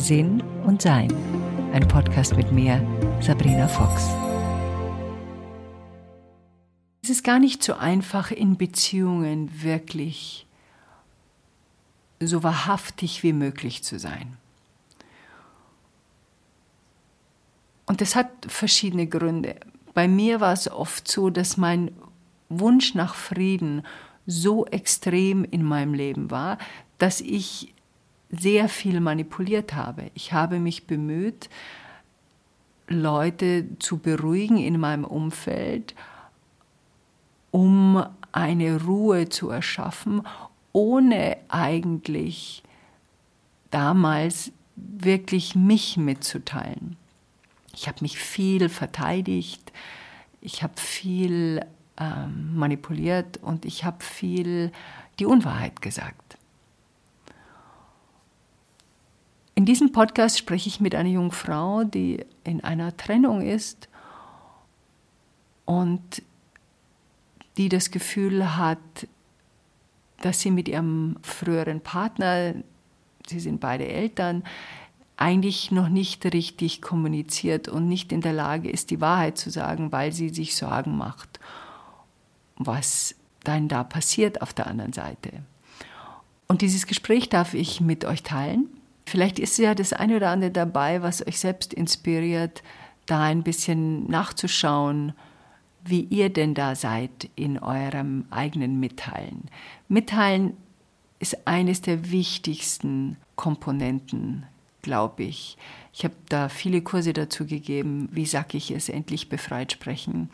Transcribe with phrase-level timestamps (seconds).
[0.00, 1.12] Sinn und Sein.
[1.74, 2.80] Ein Podcast mit mir,
[3.20, 4.08] Sabrina Fox.
[7.02, 10.46] Es ist gar nicht so einfach, in Beziehungen wirklich
[12.18, 14.38] so wahrhaftig wie möglich zu sein.
[17.84, 19.56] Und das hat verschiedene Gründe.
[19.92, 21.90] Bei mir war es oft so, dass mein
[22.48, 23.82] Wunsch nach Frieden
[24.26, 26.56] so extrem in meinem Leben war,
[26.96, 27.74] dass ich
[28.30, 30.10] sehr viel manipuliert habe.
[30.14, 31.48] Ich habe mich bemüht,
[32.88, 35.94] Leute zu beruhigen in meinem Umfeld,
[37.50, 40.22] um eine Ruhe zu erschaffen,
[40.72, 42.62] ohne eigentlich
[43.70, 46.96] damals wirklich mich mitzuteilen.
[47.72, 49.72] Ich habe mich viel verteidigt,
[50.40, 51.64] ich habe viel
[51.98, 54.72] ähm, manipuliert und ich habe viel
[55.18, 56.29] die Unwahrheit gesagt.
[59.60, 63.90] In diesem Podcast spreche ich mit einer jungen Frau, die in einer Trennung ist
[65.66, 66.22] und
[67.58, 68.78] die das Gefühl hat,
[70.22, 72.54] dass sie mit ihrem früheren Partner,
[73.26, 74.44] sie sind beide Eltern,
[75.18, 79.92] eigentlich noch nicht richtig kommuniziert und nicht in der Lage ist, die Wahrheit zu sagen,
[79.92, 81.38] weil sie sich Sorgen macht,
[82.56, 83.14] was
[83.44, 85.42] dann da passiert auf der anderen Seite.
[86.48, 88.79] Und dieses Gespräch darf ich mit euch teilen.
[89.10, 92.62] Vielleicht ist ja das eine oder andere dabei, was euch selbst inspiriert,
[93.06, 95.14] da ein bisschen nachzuschauen,
[95.84, 99.48] wie ihr denn da seid in eurem eigenen Mitteilen.
[99.88, 100.56] Mitteilen
[101.18, 104.46] ist eines der wichtigsten Komponenten,
[104.80, 105.58] glaube ich.
[105.92, 110.30] Ich habe da viele Kurse dazu gegeben, wie sage ich es, endlich befreit sprechen.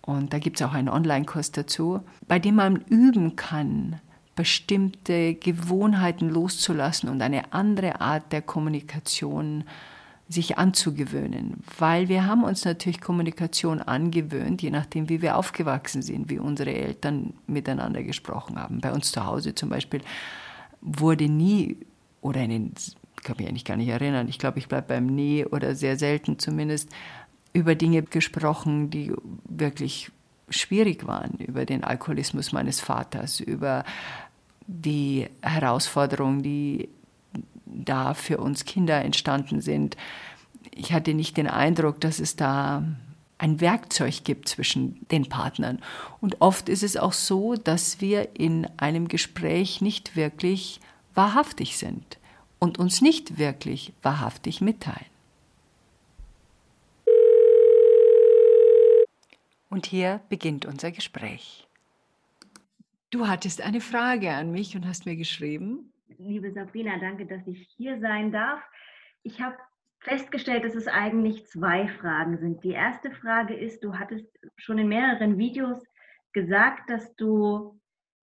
[0.00, 4.00] Und da gibt es auch einen Online-Kurs dazu, bei dem man üben kann,
[4.36, 9.64] bestimmte Gewohnheiten loszulassen und eine andere Art der Kommunikation
[10.28, 16.30] sich anzugewöhnen, weil wir haben uns natürlich Kommunikation angewöhnt, je nachdem, wie wir aufgewachsen sind,
[16.30, 18.80] wie unsere Eltern miteinander gesprochen haben.
[18.80, 20.00] Bei uns zu Hause zum Beispiel
[20.80, 21.76] wurde nie,
[22.22, 22.72] oder in den,
[23.18, 25.98] ich kann mich eigentlich gar nicht erinnern, ich glaube, ich bleibe beim Nie oder sehr
[25.98, 26.88] selten zumindest,
[27.52, 29.12] über Dinge gesprochen, die
[29.44, 30.10] wirklich
[30.48, 33.84] schwierig waren, über den Alkoholismus meines Vaters, über
[34.66, 36.88] die Herausforderungen, die
[37.66, 39.96] da für uns Kinder entstanden sind.
[40.70, 42.84] Ich hatte nicht den Eindruck, dass es da
[43.38, 45.80] ein Werkzeug gibt zwischen den Partnern.
[46.20, 50.80] Und oft ist es auch so, dass wir in einem Gespräch nicht wirklich
[51.14, 52.18] wahrhaftig sind
[52.58, 55.06] und uns nicht wirklich wahrhaftig mitteilen.
[59.68, 61.66] Und hier beginnt unser Gespräch.
[63.14, 67.72] Du hattest eine Frage an mich und hast mir geschrieben, liebe Sabrina, danke, dass ich
[67.76, 68.60] hier sein darf.
[69.22, 69.56] Ich habe
[70.00, 72.64] festgestellt, dass es eigentlich zwei Fragen sind.
[72.64, 74.26] Die erste Frage ist, du hattest
[74.56, 75.80] schon in mehreren Videos
[76.32, 77.80] gesagt, dass du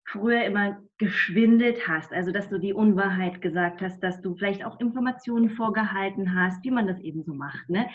[0.04, 4.78] früher immer geschwindelt hast, also dass du die Unwahrheit gesagt hast, dass du vielleicht auch
[4.78, 7.68] Informationen vorgehalten hast, wie man das eben so macht.
[7.68, 7.88] Ne?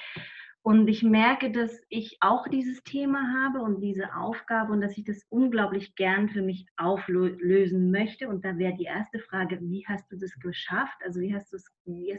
[0.64, 5.04] Und ich merke, dass ich auch dieses Thema habe und diese Aufgabe und dass ich
[5.04, 8.28] das unglaublich gern für mich auflösen möchte.
[8.30, 11.00] Und da wäre die erste Frage, wie hast du das geschafft?
[11.04, 12.16] Also wie hast du es, wie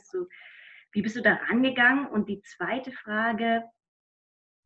[0.94, 2.06] wie bist du da rangegangen?
[2.06, 3.64] Und die zweite Frage,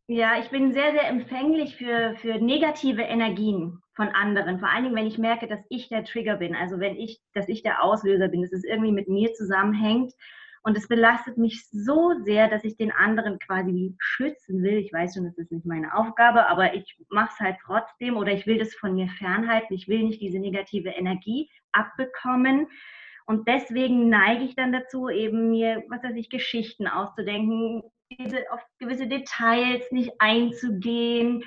[0.09, 4.59] ja, ich bin sehr, sehr empfänglich für, für negative Energien von anderen.
[4.59, 6.55] Vor allen Dingen, wenn ich merke, dass ich der Trigger bin.
[6.55, 10.15] Also wenn ich, dass ich der Auslöser bin, dass es irgendwie mit mir zusammenhängt
[10.66, 14.78] und es belastet mich so sehr, dass ich den anderen quasi schützen will.
[14.78, 18.32] Ich weiß schon, das ist nicht meine Aufgabe, aber ich mache es halt trotzdem oder
[18.32, 19.72] ich will das von mir fernhalten.
[19.75, 22.66] Ich will nicht diese negative Energie abbekommen.
[23.27, 28.60] Und deswegen neige ich dann dazu, eben mir, was weiß ich, Geschichten auszudenken, diese, auf
[28.81, 31.44] gewisse Details nicht einzugehen,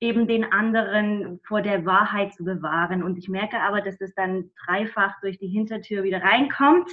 [0.00, 3.02] eben den anderen vor der Wahrheit zu bewahren.
[3.02, 6.90] Und ich merke aber, dass das dann dreifach durch die Hintertür wieder reinkommt.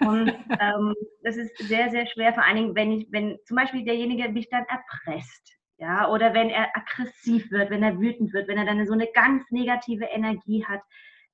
[0.00, 0.28] Und
[0.60, 4.28] ähm, das ist sehr, sehr schwer, vor allen Dingen, wenn ich, wenn zum Beispiel derjenige
[4.30, 8.66] mich dann erpresst, ja, oder wenn er aggressiv wird, wenn er wütend wird, wenn er
[8.66, 10.80] dann so eine ganz negative Energie hat.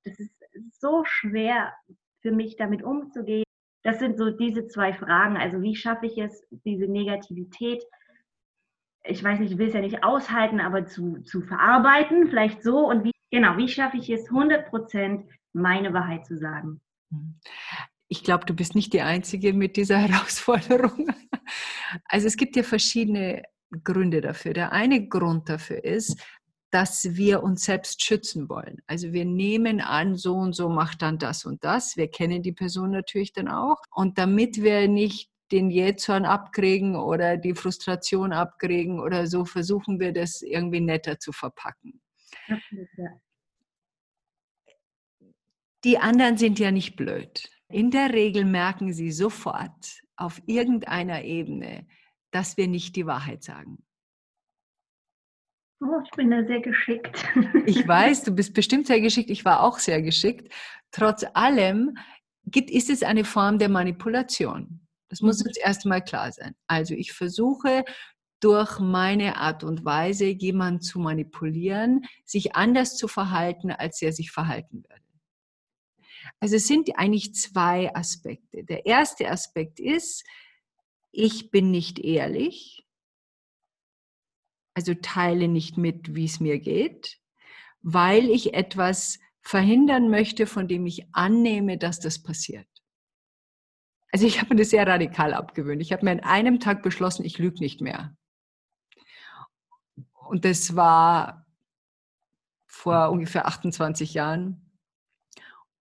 [0.05, 0.33] Das ist
[0.73, 1.73] so schwer
[2.21, 3.45] für mich, damit umzugehen.
[3.83, 5.37] Das sind so diese zwei Fragen.
[5.37, 7.83] Also wie schaffe ich es, diese Negativität,
[9.09, 12.89] ich weiß nicht, ich will es ja nicht aushalten, aber zu, zu verarbeiten, vielleicht so.
[12.89, 16.81] Und wie, genau, wie schaffe ich es, 100 Prozent meine Wahrheit zu sagen?
[18.09, 21.09] Ich glaube, du bist nicht die Einzige mit dieser Herausforderung.
[22.05, 23.43] Also es gibt ja verschiedene
[23.85, 24.53] Gründe dafür.
[24.53, 26.21] Der eine Grund dafür ist,
[26.71, 28.83] dass wir uns selbst schützen wollen.
[28.87, 31.97] Also wir nehmen an, so und so macht dann das und das.
[31.97, 33.79] Wir kennen die Person natürlich dann auch.
[33.91, 40.13] Und damit wir nicht den Jähzorn abkriegen oder die Frustration abkriegen oder so, versuchen wir
[40.13, 42.01] das irgendwie netter zu verpacken.
[42.49, 43.21] Ja.
[45.85, 47.49] Die anderen sind ja nicht blöd.
[47.69, 51.87] In der Regel merken sie sofort auf irgendeiner Ebene,
[52.31, 53.79] dass wir nicht die Wahrheit sagen.
[55.81, 57.25] Oh, ich bin da sehr geschickt.
[57.67, 59.31] Ich weiß, du bist bestimmt sehr geschickt.
[59.31, 60.53] Ich war auch sehr geschickt.
[60.91, 61.97] Trotz allem
[62.47, 64.86] gibt, ist es eine Form der Manipulation.
[65.09, 65.49] Das muss mhm.
[65.49, 66.55] uns erstmal klar sein.
[66.67, 67.85] Also ich versuche
[68.41, 74.31] durch meine Art und Weise jemanden zu manipulieren, sich anders zu verhalten, als er sich
[74.31, 75.03] verhalten würde.
[76.41, 78.65] Also es sind eigentlich zwei Aspekte.
[78.65, 80.25] Der erste Aspekt ist,
[81.13, 82.87] ich bin nicht ehrlich,
[84.75, 87.19] also teile nicht mit, wie es mir geht,
[87.81, 92.69] weil ich etwas verhindern möchte, von dem ich annehme, dass das passiert.
[94.17, 95.83] Also ich habe mir das sehr radikal abgewöhnt.
[95.83, 98.17] Ich habe mir an einem Tag beschlossen, ich lüge nicht mehr.
[100.27, 101.45] Und das war
[102.65, 104.73] vor ungefähr 28 Jahren.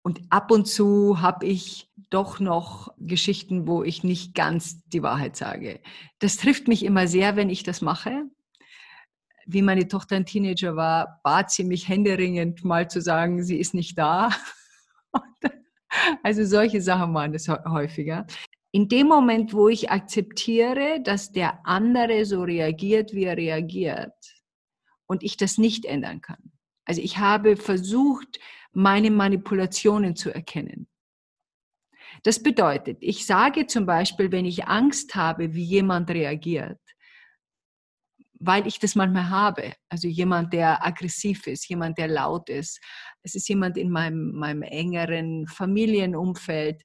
[0.01, 5.36] Und ab und zu habe ich doch noch Geschichten, wo ich nicht ganz die Wahrheit
[5.36, 5.81] sage.
[6.19, 8.30] Das trifft mich immer sehr, wenn ich das mache.
[9.45, 13.74] Wie meine Tochter ein Teenager war, bat sie mich händeringend mal zu sagen, sie ist
[13.74, 14.30] nicht da.
[16.23, 18.25] Also solche Sachen waren es häufiger.
[18.71, 24.13] In dem Moment, wo ich akzeptiere, dass der andere so reagiert, wie er reagiert,
[25.07, 26.51] und ich das nicht ändern kann.
[26.85, 28.39] Also ich habe versucht,
[28.71, 30.88] meine Manipulationen zu erkennen.
[32.23, 36.79] Das bedeutet, ich sage zum Beispiel, wenn ich Angst habe, wie jemand reagiert,
[38.43, 39.73] weil ich das manchmal habe.
[39.88, 42.81] Also jemand, der aggressiv ist, jemand, der laut ist.
[43.21, 46.83] Es ist jemand in meinem, meinem engeren Familienumfeld,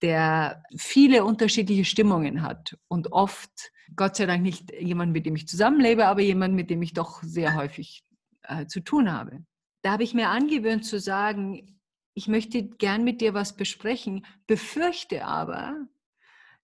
[0.00, 3.50] der viele unterschiedliche Stimmungen hat und oft,
[3.96, 7.22] Gott sei Dank nicht jemand, mit dem ich zusammenlebe, aber jemand, mit dem ich doch
[7.22, 8.02] sehr häufig
[8.44, 9.44] äh, zu tun habe.
[9.82, 11.78] Da habe ich mir angewöhnt zu sagen,
[12.14, 15.76] ich möchte gern mit dir was besprechen, befürchte aber,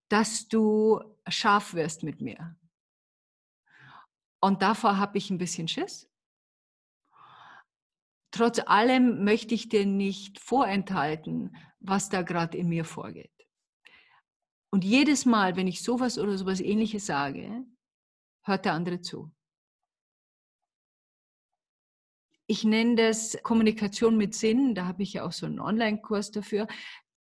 [0.08, 2.56] dass du scharf wirst mit mir.
[4.44, 6.06] Und davor habe ich ein bisschen Schiss.
[8.30, 13.32] Trotz allem möchte ich dir nicht vorenthalten, was da gerade in mir vorgeht.
[14.70, 17.64] Und jedes Mal, wenn ich sowas oder sowas ähnliches sage,
[18.42, 19.32] hört der andere zu.
[22.46, 26.66] Ich nenne das Kommunikation mit Sinn, da habe ich ja auch so einen Online-Kurs dafür.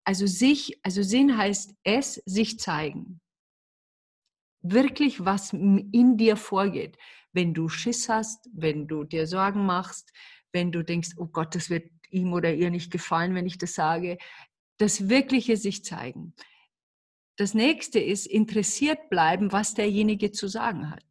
[0.06, 3.19] Also sich, also Sinn heißt es, sich zeigen
[4.62, 6.98] wirklich, was in dir vorgeht.
[7.32, 10.12] Wenn du Schiss hast, wenn du dir Sorgen machst,
[10.52, 13.74] wenn du denkst, oh Gott, das wird ihm oder ihr nicht gefallen, wenn ich das
[13.74, 14.18] sage,
[14.78, 16.34] das Wirkliche sich zeigen.
[17.38, 21.04] Das nächste ist interessiert bleiben, was derjenige zu sagen hat.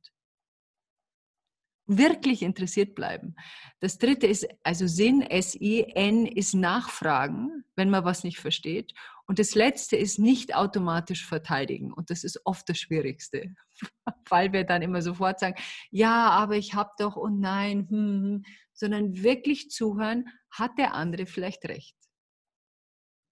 [1.87, 3.35] Wirklich interessiert bleiben.
[3.81, 8.93] Das dritte ist, also Sinn, S-I-N, ist Nachfragen, wenn man was nicht versteht.
[9.29, 11.93] Und das Letzte ist nicht automatisch verteidigen.
[11.93, 13.55] Und das ist oft das Schwierigste,
[14.31, 15.57] weil wir dann immer sofort sagen,
[15.91, 21.27] ja, aber ich habe doch und nein, hm, hm, sondern wirklich zuhören, hat der andere
[21.27, 21.95] vielleicht recht.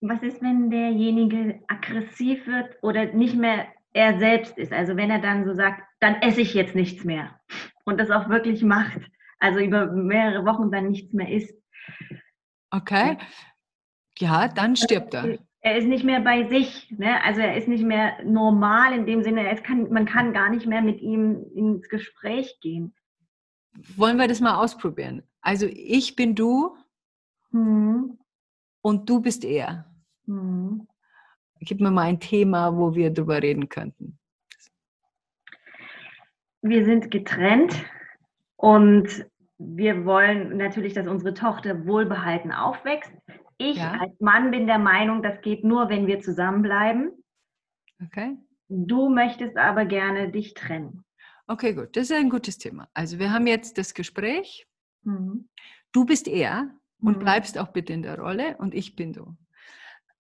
[0.02, 4.72] Was ist, wenn derjenige aggressiv wird oder nicht mehr er selbst ist?
[4.72, 7.40] Also wenn er dann so sagt, dann esse ich jetzt nichts mehr
[7.84, 9.00] und das auch wirklich macht,
[9.38, 11.54] also über mehrere Wochen dann nichts mehr isst.
[12.70, 13.16] Okay.
[14.18, 16.94] Ja, dann stirbt er er ist nicht mehr bei sich.
[16.96, 17.20] Ne?
[17.24, 20.80] Also er ist nicht mehr normal in dem Sinne, kann, man kann gar nicht mehr
[20.80, 22.94] mit ihm ins Gespräch gehen.
[23.96, 25.24] Wollen wir das mal ausprobieren?
[25.40, 26.76] Also ich bin du
[27.50, 28.16] hm.
[28.80, 29.86] und du bist er.
[30.26, 30.86] Hm.
[31.58, 34.20] Gib mir mal ein Thema, wo wir drüber reden könnten.
[36.62, 37.74] Wir sind getrennt
[38.54, 39.26] und
[39.58, 43.10] wir wollen natürlich, dass unsere Tochter wohlbehalten aufwächst.
[43.58, 43.92] Ich ja.
[43.92, 47.12] als Mann bin der Meinung, das geht nur, wenn wir zusammenbleiben.
[48.04, 48.36] Okay.
[48.68, 51.04] Du möchtest aber gerne dich trennen.
[51.46, 51.96] Okay, gut.
[51.96, 52.88] Das ist ein gutes Thema.
[52.92, 54.66] Also wir haben jetzt das Gespräch.
[55.02, 55.48] Mhm.
[55.92, 56.70] Du bist er
[57.00, 57.20] und mhm.
[57.20, 59.36] bleibst auch bitte in der Rolle und ich bin du.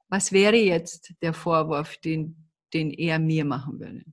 [0.08, 4.04] Was wäre jetzt der Vorwurf, den, den er mir machen würde?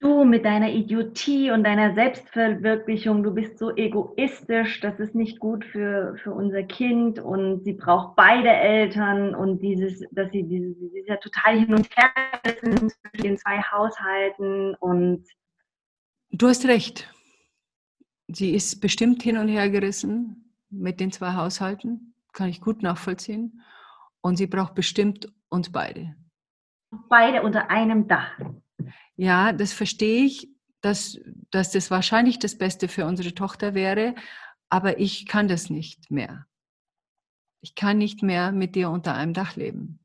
[0.00, 5.64] Du mit deiner Idiotie und deiner Selbstverwirklichung, du bist so egoistisch, das ist nicht gut
[5.64, 11.08] für, für unser Kind und sie braucht beide Eltern und dieses, dass sie dieses, ist
[11.08, 12.10] ja total hin und her
[13.14, 15.24] in zwei Haushalten und
[16.30, 17.12] Du hast recht.
[18.28, 23.62] sie ist bestimmt hin und her gerissen mit den zwei Haushalten, kann ich gut nachvollziehen.
[24.20, 26.14] Und sie braucht bestimmt uns beide.
[27.08, 28.38] Beide unter einem Dach.
[29.18, 30.48] Ja, das verstehe ich,
[30.80, 31.18] dass,
[31.50, 34.14] dass das wahrscheinlich das Beste für unsere Tochter wäre,
[34.68, 36.46] aber ich kann das nicht mehr.
[37.60, 39.98] Ich kann nicht mehr mit dir unter einem Dach leben.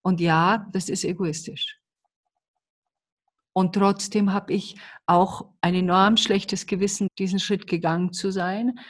[0.00, 1.78] Und ja, das ist egoistisch.
[3.52, 8.80] Und trotzdem habe ich auch ein enorm schlechtes Gewissen, diesen Schritt gegangen zu sein.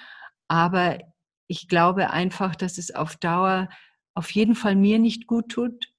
[0.48, 0.98] Aber
[1.46, 3.68] ich glaube einfach, dass es auf Dauer
[4.14, 5.91] auf jeden Fall mir nicht gut tut,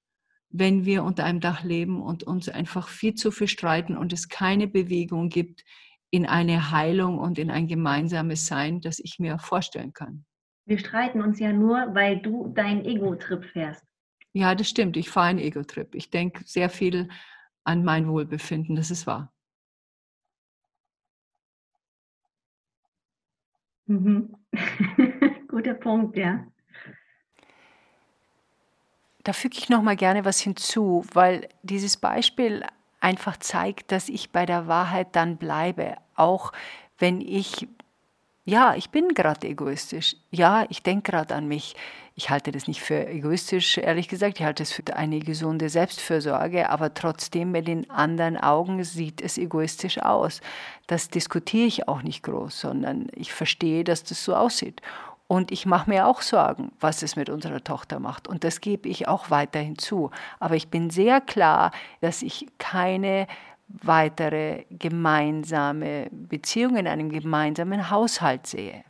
[0.56, 4.28] wenn wir unter einem Dach leben und uns einfach viel zu viel streiten und es
[4.28, 5.64] keine Bewegung gibt
[6.10, 10.24] in eine Heilung und in ein gemeinsames Sein, das ich mir vorstellen kann.
[10.64, 13.84] Wir streiten uns ja nur, weil du deinen Ego-Trip fährst.
[14.32, 14.96] Ja, das stimmt.
[14.96, 15.92] Ich fahre einen Ego-Trip.
[15.92, 17.08] Ich denke sehr viel
[17.64, 18.76] an mein Wohlbefinden.
[18.76, 19.34] Das ist wahr.
[23.86, 24.36] Mhm.
[25.48, 26.46] Guter Punkt, ja.
[29.24, 32.64] Da füge ich noch mal gerne was hinzu, weil dieses Beispiel
[33.00, 36.52] einfach zeigt, dass ich bei der Wahrheit dann bleibe, auch
[36.98, 37.66] wenn ich
[38.46, 40.16] ja, ich bin gerade egoistisch.
[40.30, 41.76] Ja, ich denke gerade an mich.
[42.14, 44.38] Ich halte das nicht für egoistisch, ehrlich gesagt.
[44.38, 49.38] Ich halte es für eine gesunde Selbstfürsorge, aber trotzdem mit den anderen Augen sieht es
[49.38, 50.42] egoistisch aus.
[50.86, 54.82] Das diskutiere ich auch nicht groß, sondern ich verstehe, dass das so aussieht.
[55.26, 58.28] Und ich mache mir auch Sorgen, was es mit unserer Tochter macht.
[58.28, 60.10] Und das gebe ich auch weiterhin zu.
[60.38, 63.26] Aber ich bin sehr klar, dass ich keine
[63.68, 68.84] weitere gemeinsame Beziehung in einem gemeinsamen Haushalt sehe.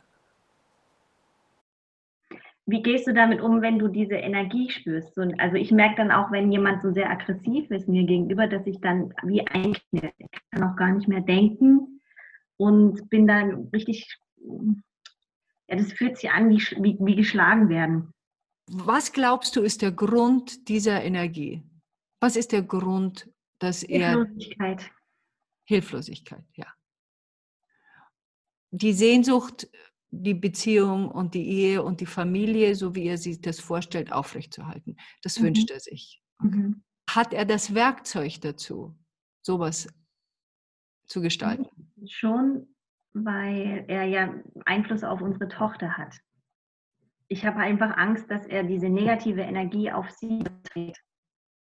[2.67, 5.17] Wie gehst du damit um, wenn du diese Energie spürst?
[5.37, 8.81] also ich merke dann auch, wenn jemand so sehr aggressiv ist mir gegenüber, dass ich
[8.81, 10.13] dann wie einknippe.
[10.17, 12.01] Ich kann auch gar nicht mehr denken
[12.57, 14.17] und bin dann richtig,
[15.67, 18.11] ja, das fühlt sich an wie, wie, wie geschlagen werden.
[18.67, 21.63] Was glaubst du ist der Grund dieser Energie?
[22.19, 23.29] Was ist der Grund
[23.59, 24.09] dass er.
[24.09, 24.91] Hilflosigkeit.
[25.67, 26.67] Hilflosigkeit, ja.
[28.71, 29.69] Die Sehnsucht,
[30.11, 34.97] die Beziehung und die Ehe und die Familie, so wie er sich das vorstellt, aufrechtzuerhalten.
[35.21, 35.45] Das mhm.
[35.45, 36.21] wünscht er sich.
[36.39, 36.83] Mhm.
[37.09, 38.95] Hat er das Werkzeug dazu,
[39.41, 39.87] sowas
[41.07, 41.67] zu gestalten?
[42.07, 42.74] Schon,
[43.15, 44.33] weil er ja
[44.65, 46.15] Einfluss auf unsere Tochter hat.
[47.27, 51.01] Ich habe einfach Angst, dass er diese negative Energie auf sie trägt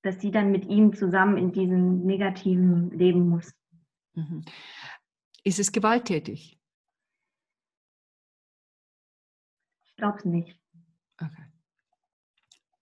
[0.01, 3.53] dass sie dann mit ihm zusammen in diesem negativen leben muss.
[4.13, 4.43] Mhm.
[5.43, 6.59] Ist es gewalttätig?
[9.85, 10.59] Ich glaube es nicht.
[11.19, 11.45] Okay.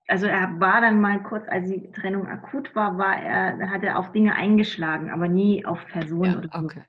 [0.07, 3.99] Also er war dann mal kurz, als die Trennung akut war, war er, hat er
[3.99, 6.31] auf Dinge eingeschlagen, aber nie auf Personen.
[6.31, 6.65] Ja, oder so.
[6.65, 6.83] okay.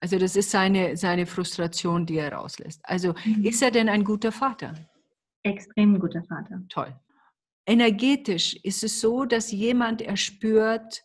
[0.00, 2.80] Also das ist seine, seine Frustration, die er rauslässt.
[2.84, 3.44] Also mhm.
[3.44, 4.74] ist er denn ein guter Vater?
[5.42, 6.62] Extrem guter Vater.
[6.68, 6.94] Toll
[7.66, 11.02] energetisch ist es so, dass jemand erspürt,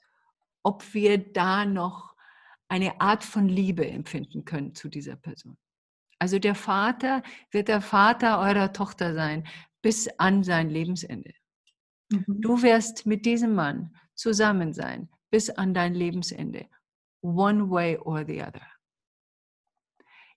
[0.64, 2.16] ob wir da noch
[2.68, 5.58] eine Art von Liebe empfinden können zu dieser Person.
[6.20, 9.48] Also der Vater wird der Vater eurer Tochter sein
[9.82, 11.34] bis an sein Lebensende.
[12.12, 12.42] Mhm.
[12.42, 16.68] Du wirst mit diesem Mann zusammen sein bis an dein Lebensende.
[17.22, 18.66] One way or the other.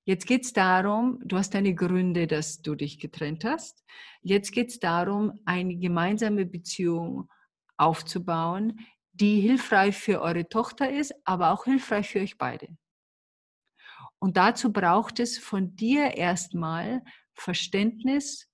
[0.04, 3.84] Jetzt geht es darum, du hast deine Gründe, dass du dich getrennt hast.
[4.20, 7.30] Jetzt geht es darum, eine gemeinsame Beziehung
[7.76, 8.80] aufzubauen,
[9.12, 12.68] die hilfreich für eure Tochter ist, aber auch hilfreich für euch beide.
[14.18, 17.02] Und dazu braucht es von dir erstmal
[17.34, 18.48] Verständnis,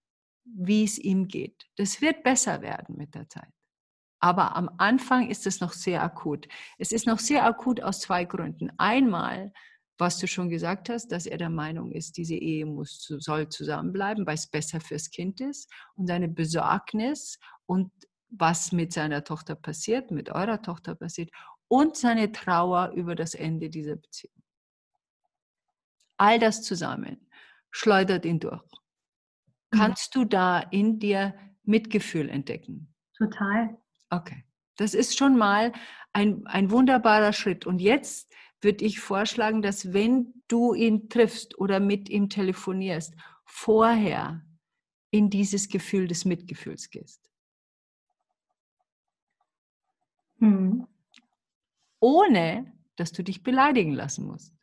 [0.45, 1.67] wie es ihm geht.
[1.77, 3.53] Das wird besser werden mit der Zeit.
[4.21, 6.49] Aber am Anfang ist es noch sehr akut.
[6.79, 8.71] Es ist noch sehr akut aus zwei Gründen.
[8.77, 9.53] Einmal,
[9.97, 14.27] was du schon gesagt hast, dass er der Meinung ist, diese Ehe muss, soll zusammenbleiben,
[14.27, 17.91] weil es besser fürs Kind ist und seine Besorgnis und
[18.31, 21.31] was mit seiner Tochter passiert, mit eurer Tochter passiert
[21.69, 24.43] und seine Trauer über das Ende dieser Beziehung.
[26.17, 27.29] All das zusammen
[27.71, 28.63] schleudert ihn durch.
[29.73, 29.79] Mhm.
[29.79, 32.95] Kannst du da in dir Mitgefühl entdecken?
[33.17, 33.77] Total.
[34.11, 34.45] Okay.
[34.77, 35.73] Das ist schon mal
[36.13, 37.67] ein, ein wunderbarer Schritt.
[37.67, 44.45] Und jetzt würde ich vorschlagen, dass wenn du ihn triffst oder mit ihm telefonierst, vorher
[45.11, 47.31] in dieses Gefühl des Mitgefühls gehst.
[50.39, 50.87] Hm.
[52.01, 54.55] Ohne, dass du dich beleidigen lassen musst.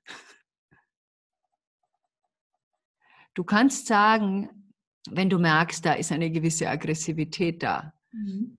[3.34, 4.72] Du kannst sagen,
[5.10, 8.58] wenn du merkst, da ist eine gewisse Aggressivität da, mhm.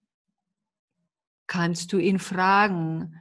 [1.46, 3.20] Kannst du ihn fragen,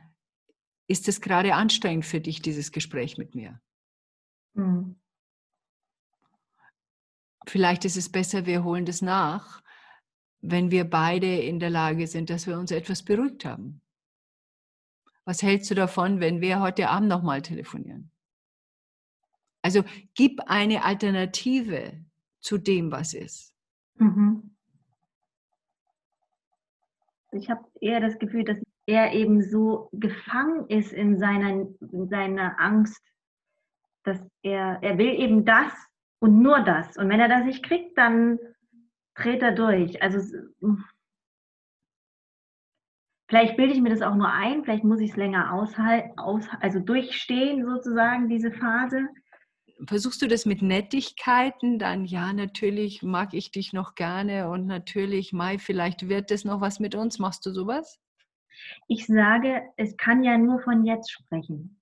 [0.88, 3.60] ist es gerade anstrengend für dich, dieses Gespräch mit mir?
[4.53, 4.96] Mhm.
[7.48, 9.62] vielleicht ist es besser, wir holen das nach,
[10.39, 13.82] wenn wir beide in der Lage sind, dass wir uns etwas beruhigt haben.
[15.25, 18.12] Was hältst du davon, wenn wir heute Abend nochmal telefonieren?
[19.62, 22.05] Also gib eine Alternative
[22.39, 23.53] zu dem, was ist.
[23.96, 24.54] Mhm.
[27.35, 32.59] Ich habe eher das Gefühl, dass er eben so gefangen ist in seiner, in seiner
[32.59, 33.03] Angst,
[34.03, 35.71] dass er, er will eben das
[36.19, 36.97] und nur das.
[36.97, 38.39] Und wenn er das nicht kriegt, dann
[39.15, 40.01] dreht er durch.
[40.01, 40.19] Also
[43.27, 46.47] vielleicht bilde ich mir das auch nur ein, vielleicht muss ich es länger aushalten, aus,
[46.61, 49.07] also durchstehen sozusagen, diese Phase.
[49.88, 51.79] Versuchst du das mit Nettigkeiten?
[51.79, 56.62] Dann ja, natürlich mag ich dich noch gerne und natürlich, Mai, vielleicht wird das noch
[56.62, 57.20] was mit uns.
[57.20, 58.00] Machst du sowas?
[58.88, 61.82] Ich sage, es kann ja nur von jetzt sprechen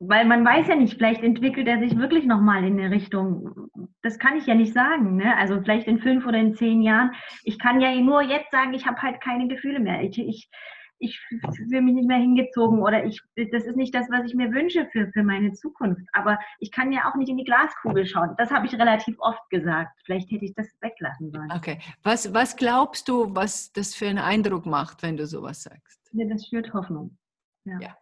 [0.00, 3.68] weil man weiß ja nicht, vielleicht entwickelt er sich wirklich nochmal in eine Richtung.
[4.02, 5.16] Das kann ich ja nicht sagen.
[5.16, 5.36] Ne?
[5.36, 7.10] Also vielleicht in fünf oder in zehn Jahren.
[7.42, 10.02] Ich kann ja nur jetzt sagen, ich habe halt keine Gefühle mehr.
[10.02, 10.48] Ich, ich,
[10.98, 14.52] ich fühle mich nicht mehr hingezogen oder ich, das ist nicht das, was ich mir
[14.52, 16.02] wünsche für, für meine Zukunft.
[16.12, 18.34] Aber ich kann ja auch nicht in die Glaskugel schauen.
[18.36, 20.00] Das habe ich relativ oft gesagt.
[20.04, 21.52] Vielleicht hätte ich das weglassen sollen.
[21.52, 21.78] Okay.
[22.02, 26.00] Was, was glaubst du, was das für einen Eindruck macht, wenn du sowas sagst?
[26.12, 27.16] Ja, das führt Hoffnung.
[27.64, 27.96] ja, ja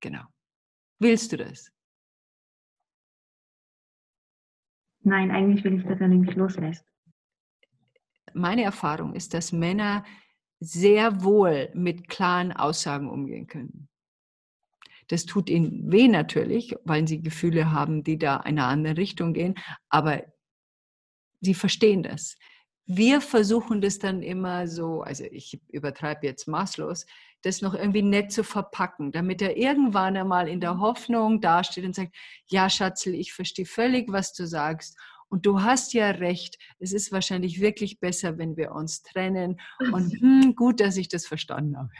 [0.00, 0.22] genau.
[0.98, 1.70] Willst du das?
[5.02, 6.84] Nein, eigentlich will ich, dass er nämlich loslässt.
[8.34, 10.04] Meine Erfahrung ist, dass Männer
[10.60, 13.88] sehr wohl mit klaren Aussagen umgehen können.
[15.08, 19.34] Das tut ihnen weh natürlich, weil sie Gefühle haben, die da in eine andere Richtung
[19.34, 19.54] gehen,
[19.88, 20.24] aber
[21.40, 22.36] sie verstehen das.
[22.88, 27.06] Wir versuchen das dann immer so, also ich übertreibe jetzt maßlos,
[27.42, 30.78] das noch irgendwie nett zu verpacken, damit er irgendwann einmal in der.
[30.78, 32.14] Hoffnung dasteht und sagt,
[32.46, 34.96] ja Schatzel, ich verstehe völlig, was du sagst.
[35.28, 39.60] Und du hast ja recht, es ist wahrscheinlich wirklich besser, wenn wir uns trennen.
[39.92, 41.90] Und hm, gut, dass ich das verstanden habe.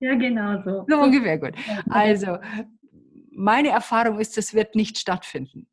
[0.00, 0.84] Ja, genau so.
[0.88, 1.54] So ungefähr gut.
[1.88, 2.38] Also,
[3.30, 5.68] meine Erfahrung ist, das wird nicht stattfinden.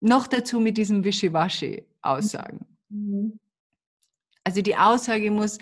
[0.00, 2.66] Noch dazu mit diesem Wischiwaschi-Aussagen.
[2.88, 3.38] Mhm.
[4.44, 5.58] Also die Aussage muss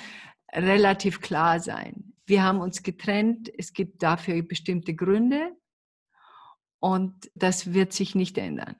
[0.53, 2.13] relativ klar sein.
[2.27, 5.56] Wir haben uns getrennt, es gibt dafür bestimmte Gründe
[6.87, 8.77] und das wird sich nicht ändern.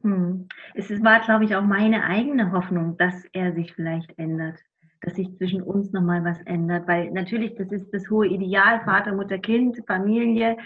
[0.00, 0.48] Hm.
[0.72, 4.58] Es war, glaube ich, auch meine eigene Hoffnung, dass er sich vielleicht ändert,
[5.02, 9.12] dass sich zwischen uns nochmal was ändert, weil natürlich, das ist das hohe Ideal, Vater,
[9.12, 10.56] Mutter, Kind, Familie.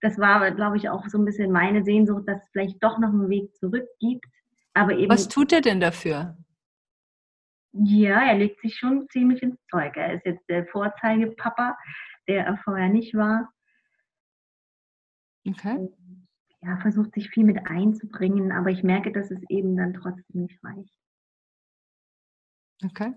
[0.00, 3.10] Das war, glaube ich, auch so ein bisschen meine Sehnsucht, dass es vielleicht doch noch
[3.10, 4.24] einen Weg zurück gibt.
[4.72, 6.34] Aber eben, Was tut er denn dafür?
[7.72, 9.96] Ja, er legt sich schon ziemlich ins Zeug.
[9.96, 11.76] Er ist jetzt der Vorzeigepapa,
[12.28, 13.52] der er vorher nicht war.
[15.46, 15.88] Okay.
[16.60, 20.62] Ja, versucht sich viel mit einzubringen, aber ich merke, dass es eben dann trotzdem nicht
[20.62, 20.92] reicht.
[22.84, 23.12] Okay.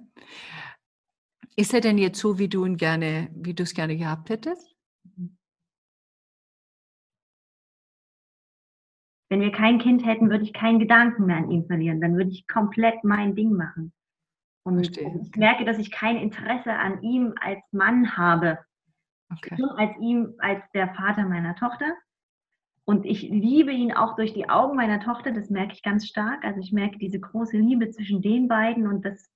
[1.56, 4.76] Ist er denn jetzt so, wie du ihn gerne, wie du es gerne gehabt hättest?
[9.30, 12.02] Wenn wir kein Kind hätten, würde ich keinen Gedanken mehr an ihn verlieren.
[12.02, 13.93] Dann würde ich komplett mein Ding machen.
[14.63, 15.21] Und Verstehe.
[15.24, 18.60] ich merke, dass ich kein Interesse an ihm als Mann habe.
[19.31, 19.57] Okay.
[19.77, 21.93] Als ihm, als der Vater meiner Tochter.
[22.83, 26.43] Und ich liebe ihn auch durch die Augen meiner Tochter, das merke ich ganz stark.
[26.43, 29.29] Also ich merke diese große Liebe zwischen den beiden und das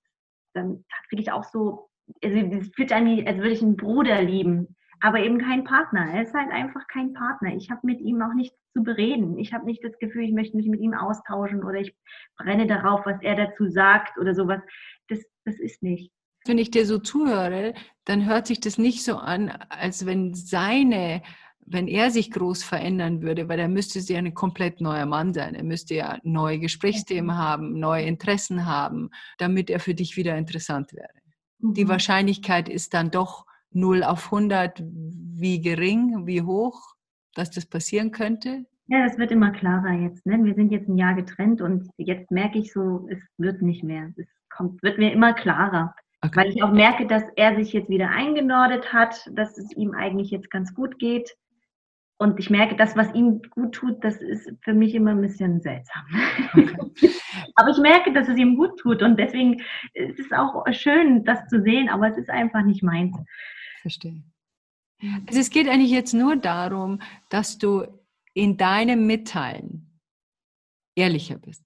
[0.53, 1.89] dann wirklich auch so,
[2.23, 6.07] also es fühlt an, als würde ich einen Bruder lieben aber eben kein Partner.
[6.11, 7.53] Er ist halt einfach kein Partner.
[7.55, 9.37] Ich habe mit ihm auch nichts zu bereden.
[9.37, 11.95] Ich habe nicht das Gefühl, ich möchte mich mit ihm austauschen oder ich
[12.37, 14.61] brenne darauf, was er dazu sagt oder sowas.
[15.07, 16.11] Das, das ist nicht.
[16.45, 17.73] Wenn ich dir so zuhöre,
[18.05, 21.21] dann hört sich das nicht so an, als wenn seine
[21.65, 25.55] wenn er sich groß verändern würde, weil er müsste ja ein komplett neuer Mann sein.
[25.55, 30.93] Er müsste ja neue Gesprächsthemen haben, neue Interessen haben, damit er für dich wieder interessant
[30.93, 31.09] wäre.
[31.59, 31.73] Mhm.
[31.73, 36.93] Die Wahrscheinlichkeit ist dann doch 0 auf 100, wie gering, wie hoch,
[37.33, 38.65] dass das passieren könnte?
[38.87, 40.25] Ja, das wird immer klarer jetzt.
[40.27, 40.43] Ne?
[40.43, 44.13] Wir sind jetzt ein Jahr getrennt und jetzt merke ich so, es wird nicht mehr.
[44.15, 45.95] Es kommt, wird mir immer klarer.
[46.25, 46.35] Okay.
[46.35, 50.31] Weil ich auch merke, dass er sich jetzt wieder eingenordet hat, dass es ihm eigentlich
[50.31, 51.35] jetzt ganz gut geht.
[52.17, 55.61] Und ich merke, das, was ihm gut tut, das ist für mich immer ein bisschen
[55.61, 56.05] seltsam.
[56.53, 57.11] Okay.
[57.55, 59.61] aber ich merke, dass es ihm gut tut und deswegen
[59.93, 63.17] ist es auch schön, das zu sehen, aber es ist einfach nicht meins
[63.81, 64.23] verstehe.
[65.27, 67.85] Also es geht eigentlich jetzt nur darum, dass du
[68.33, 69.99] in deinem Mitteilen
[70.95, 71.65] ehrlicher bist.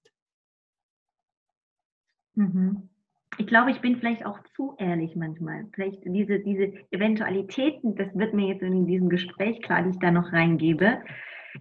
[2.34, 2.90] Mhm.
[3.38, 5.66] Ich glaube, ich bin vielleicht auch zu ehrlich manchmal.
[5.72, 10.10] Vielleicht diese, diese Eventualitäten, das wird mir jetzt in diesem Gespräch klar, die ich da
[10.10, 11.02] noch reingebe,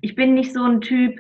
[0.01, 1.19] ich bin nicht so ein Typ,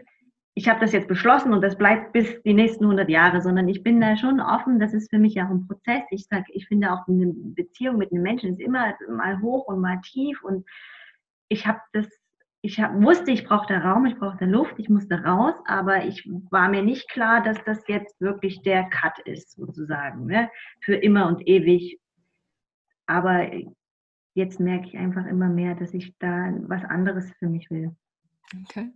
[0.53, 3.83] ich habe das jetzt beschlossen und das bleibt bis die nächsten 100 Jahre, sondern ich
[3.83, 4.79] bin da schon offen.
[4.79, 6.03] Das ist für mich ja auch ein Prozess.
[6.11, 9.79] Ich sage, ich finde auch eine Beziehung mit einem Menschen ist immer mal hoch und
[9.79, 10.65] mal tief und
[11.47, 12.07] ich habe das
[12.61, 16.69] ich hab, wusste, ich brauchte Raum, ich brauchte Luft, ich musste raus, aber ich war
[16.69, 20.51] mir nicht klar, dass das jetzt wirklich der Cut ist, sozusagen, ne?
[20.81, 21.99] für immer und ewig.
[23.05, 23.49] Aber
[24.33, 27.95] jetzt merke ich einfach immer mehr, dass ich da was anderes für mich will.
[28.63, 28.91] Okay.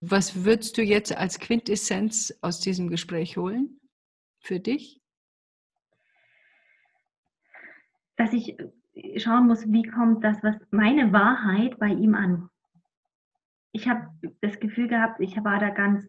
[0.00, 3.80] Was würdest du jetzt als Quintessenz aus diesem Gespräch holen
[4.40, 5.00] für dich?
[8.16, 8.56] Dass ich
[9.16, 12.48] schauen muss, wie kommt das, was meine Wahrheit bei ihm an.
[13.72, 14.08] Ich habe
[14.40, 16.06] das Gefühl gehabt, ich war da ganz,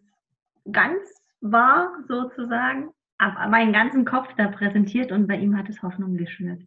[0.70, 1.00] ganz
[1.40, 6.62] wahr sozusagen, meinen ganzen Kopf da präsentiert und bei ihm hat es Hoffnung geschürt.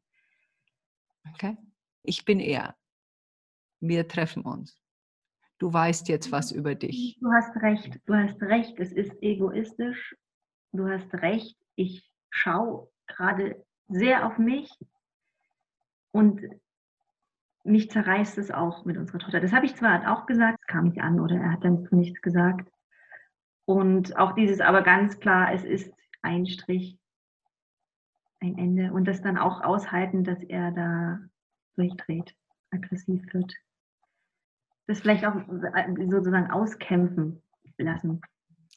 [1.33, 1.57] Okay.
[2.03, 2.75] Ich bin er.
[3.79, 4.81] Wir treffen uns.
[5.59, 7.17] Du weißt jetzt was über dich.
[7.19, 10.15] Du hast recht, du hast recht, es ist egoistisch.
[10.71, 14.71] Du hast recht, ich schaue gerade sehr auf mich
[16.17, 16.41] und
[17.63, 19.39] mich zerreißt es auch mit unserer Tochter.
[19.39, 22.23] Das habe ich zwar auch gesagt, es kam nicht an oder er hat dann nichts
[22.23, 22.71] gesagt.
[23.65, 26.97] Und auch dieses aber ganz klar, es ist ein Strich,
[28.39, 28.91] ein Ende.
[28.91, 31.19] Und das dann auch aushalten, dass er da
[31.75, 32.35] durchdreht,
[32.71, 33.53] aggressiv wird.
[34.87, 37.43] Das vielleicht auch sozusagen auskämpfen
[37.77, 38.21] lassen.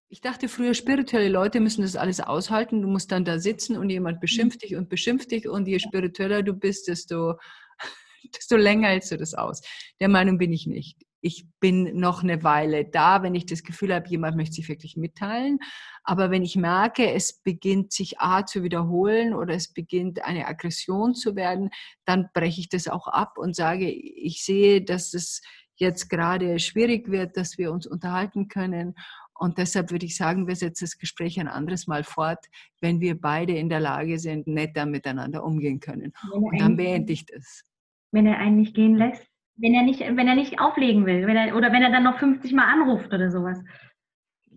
[0.09, 2.83] Ich dachte früher, spirituelle Leute müssen das alles aushalten.
[2.83, 4.21] Du musst dann da sitzen und jemand mhm.
[4.21, 7.35] beschimpft dich und beschimpft dich und je spiritueller du bist, desto,
[8.35, 9.61] desto länger hältst du das aus.
[10.01, 10.99] Der Meinung bin ich nicht.
[11.23, 14.97] Ich bin noch eine Weile da, wenn ich das Gefühl habe, jemand möchte sich wirklich
[14.97, 15.59] mitteilen.
[16.03, 21.15] Aber wenn ich merke, es beginnt sich A zu wiederholen oder es beginnt eine Aggression
[21.15, 21.71] zu werden,
[22.07, 25.43] dann breche ich das auch ab und sage, ich sehe, dass es
[25.77, 28.95] jetzt gerade schwierig wird, dass wir uns unterhalten können
[29.41, 32.45] und deshalb würde ich sagen, wir setzen das Gespräch ein anderes Mal fort,
[32.83, 36.13] wenn wir beide in der Lage sind, netter miteinander umgehen können.
[36.31, 37.65] Und dann beende ich das.
[38.13, 39.27] Wenn er einen nicht gehen lässt,
[39.57, 42.19] wenn er nicht, wenn er nicht auflegen will, wenn er, oder wenn er dann noch
[42.19, 43.59] 50 Mal anruft oder sowas.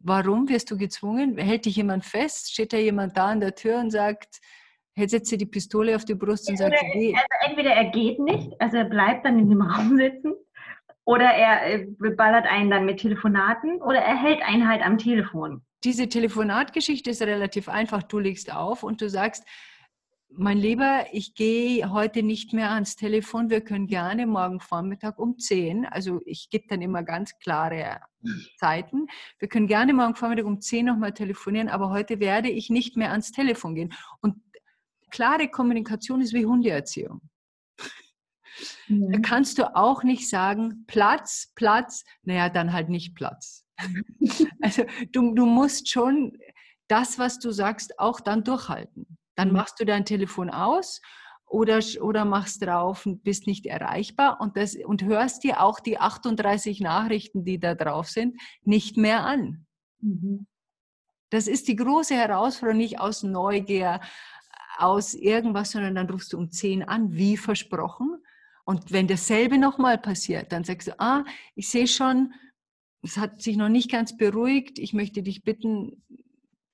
[0.02, 1.38] Warum wirst du gezwungen?
[1.38, 2.52] Hält dich jemand fest?
[2.52, 4.42] Steht da jemand da an der Tür und sagt,
[4.96, 7.16] Jetzt setzt sie die Pistole auf die Brust und sagt, also
[7.48, 10.36] entweder er geht nicht, also er bleibt dann in dem Raum sitzen,
[11.06, 15.64] oder er äh, ballert einen dann mit Telefonaten oder er hält einen halt am Telefon.
[15.84, 18.04] Diese Telefonatgeschichte ist relativ einfach.
[18.04, 19.44] Du legst auf und du sagst,
[20.36, 23.50] mein Lieber, ich gehe heute nicht mehr ans Telefon.
[23.50, 28.00] Wir können gerne morgen Vormittag um 10, also ich gebe dann immer ganz klare
[28.58, 29.08] Zeiten.
[29.38, 33.12] Wir können gerne morgen Vormittag um 10 nochmal telefonieren, aber heute werde ich nicht mehr
[33.12, 33.94] ans Telefon gehen.
[34.22, 34.38] Und
[35.12, 37.22] klare Kommunikation ist wie Hundeerziehung.
[38.88, 39.12] Mhm.
[39.12, 43.66] Da kannst du auch nicht sagen, Platz, Platz, naja, dann halt nicht Platz.
[44.62, 46.38] also du, du musst schon
[46.88, 49.18] das, was du sagst, auch dann durchhalten.
[49.36, 49.56] Dann mhm.
[49.56, 51.02] machst du dein Telefon aus
[51.46, 56.00] oder, oder machst drauf und bist nicht erreichbar und, das, und hörst dir auch die
[56.00, 59.66] 38 Nachrichten, die da drauf sind, nicht mehr an.
[60.00, 60.48] Mhm.
[61.30, 64.02] Das ist die große Herausforderung, nicht aus Neugier,
[64.78, 68.18] aus irgendwas, sondern dann rufst du um 10 an, wie versprochen.
[68.66, 72.34] Und wenn dasselbe nochmal passiert, dann sagst du, ah, ich sehe schon,
[73.02, 74.80] es hat sich noch nicht ganz beruhigt.
[74.80, 76.04] Ich möchte dich bitten,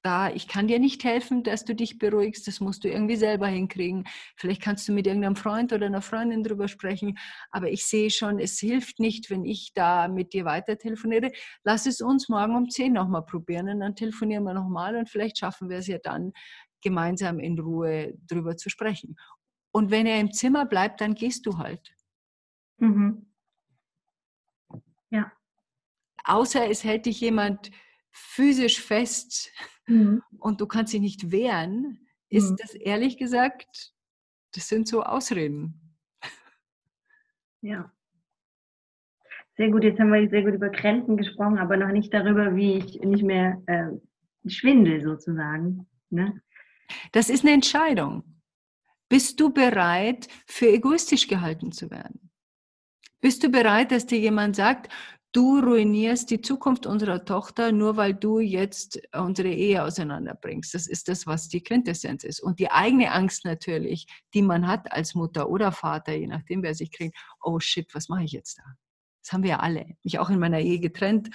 [0.01, 2.47] da, ich kann dir nicht helfen, dass du dich beruhigst.
[2.47, 4.05] Das musst du irgendwie selber hinkriegen.
[4.37, 7.17] Vielleicht kannst du mit irgendeinem Freund oder einer Freundin drüber sprechen.
[7.51, 11.31] Aber ich sehe schon, es hilft nicht, wenn ich da mit dir weiter telefoniere.
[11.63, 15.39] Lass es uns morgen um 10 nochmal probieren und dann telefonieren wir nochmal und vielleicht
[15.39, 16.31] schaffen wir es ja dann,
[16.81, 19.17] gemeinsam in Ruhe drüber zu sprechen.
[19.71, 21.93] Und wenn er im Zimmer bleibt, dann gehst du halt.
[22.77, 23.27] Mhm.
[25.09, 25.31] Ja.
[26.23, 27.71] Außer es hält dich jemand
[28.11, 29.51] physisch fest
[29.87, 30.21] mhm.
[30.37, 32.57] und du kannst dich nicht wehren, ist mhm.
[32.57, 33.93] das ehrlich gesagt,
[34.53, 35.95] das sind so Ausreden.
[37.61, 37.91] Ja.
[39.57, 42.77] Sehr gut, jetzt haben wir sehr gut über Grenzen gesprochen, aber noch nicht darüber, wie
[42.77, 43.89] ich nicht mehr äh,
[44.49, 45.85] schwindel sozusagen.
[46.09, 46.41] Ne?
[47.11, 48.38] Das ist eine Entscheidung.
[49.09, 52.29] Bist du bereit, für egoistisch gehalten zu werden?
[53.21, 54.91] Bist du bereit, dass dir jemand sagt,
[55.31, 60.73] du ruinierst die Zukunft unserer Tochter, nur weil du jetzt unsere Ehe auseinanderbringst?
[60.75, 62.39] Das ist das, was die Quintessenz ist.
[62.39, 66.75] Und die eigene Angst natürlich, die man hat als Mutter oder Vater, je nachdem, wer
[66.75, 68.63] sich kriegt, oh shit, was mache ich jetzt da?
[69.23, 69.97] Das haben wir ja alle.
[70.03, 71.29] Mich auch in meiner Ehe getrennt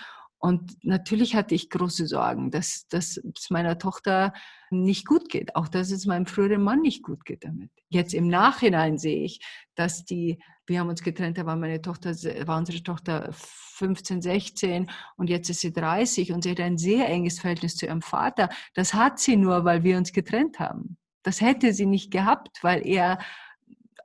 [0.45, 4.35] Und natürlich hatte ich große Sorgen, dass, dass es meiner Tochter
[4.69, 7.71] nicht gut geht, auch dass es meinem früheren Mann nicht gut geht damit.
[7.89, 9.41] Jetzt im Nachhinein sehe ich,
[9.75, 12.11] dass die, wir haben uns getrennt, da war meine Tochter,
[12.47, 17.09] war unsere Tochter 15, 16 und jetzt ist sie 30 und sie hat ein sehr
[17.09, 18.51] enges Verhältnis zu ihrem Vater.
[18.75, 20.99] Das hat sie nur, weil wir uns getrennt haben.
[21.23, 23.19] Das hätte sie nicht gehabt, weil er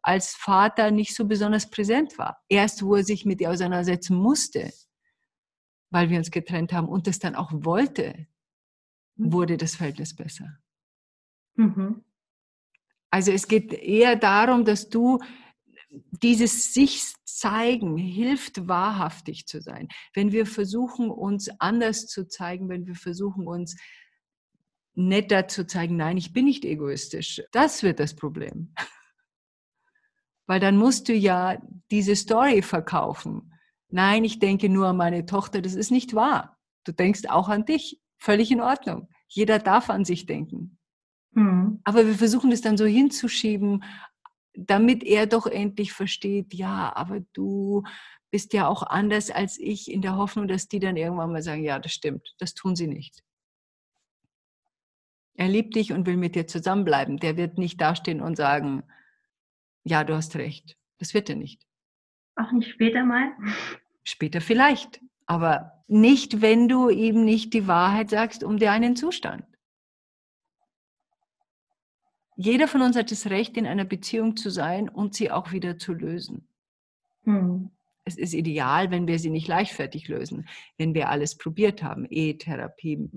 [0.03, 2.37] als Vater nicht so besonders präsent war.
[2.47, 4.71] Erst wo er sich mit ihr auseinandersetzen musste,
[5.89, 8.27] weil wir uns getrennt haben und das dann auch wollte,
[9.15, 9.33] mhm.
[9.33, 10.57] wurde das Verhältnis besser.
[11.55, 12.03] Mhm.
[13.11, 15.19] Also es geht eher darum, dass du
[15.89, 19.87] dieses sich zeigen hilft wahrhaftig zu sein.
[20.13, 23.75] Wenn wir versuchen, uns anders zu zeigen, wenn wir versuchen, uns
[24.93, 28.73] netter zu zeigen, nein, ich bin nicht egoistisch, das wird das Problem.
[30.47, 33.53] Weil dann musst du ja diese Story verkaufen.
[33.89, 36.57] Nein, ich denke nur an meine Tochter, das ist nicht wahr.
[36.85, 37.99] Du denkst auch an dich.
[38.17, 39.09] Völlig in Ordnung.
[39.27, 40.77] Jeder darf an sich denken.
[41.31, 41.79] Mhm.
[41.83, 43.83] Aber wir versuchen es dann so hinzuschieben,
[44.53, 47.83] damit er doch endlich versteht, ja, aber du
[48.31, 51.63] bist ja auch anders als ich, in der Hoffnung, dass die dann irgendwann mal sagen,
[51.63, 53.23] ja, das stimmt, das tun sie nicht.
[55.35, 57.17] Er liebt dich und will mit dir zusammenbleiben.
[57.17, 58.83] Der wird nicht dastehen und sagen,
[59.85, 60.77] ja, du hast recht.
[60.97, 61.65] Das wird er nicht.
[62.39, 63.33] Auch nicht später mal?
[64.03, 69.43] Später vielleicht, aber nicht, wenn du ihm nicht die Wahrheit sagst um dir einen Zustand.
[72.37, 75.77] Jeder von uns hat das Recht, in einer Beziehung zu sein und sie auch wieder
[75.77, 76.47] zu lösen.
[77.25, 77.71] Hm.
[78.05, 80.47] Es ist ideal, wenn wir sie nicht leichtfertig lösen,
[80.77, 83.09] wenn wir alles probiert haben, E-Therapie.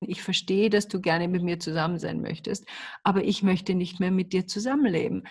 [0.00, 2.68] Ich verstehe, dass du gerne mit mir zusammen sein möchtest,
[3.02, 5.24] aber ich möchte nicht mehr mit dir zusammenleben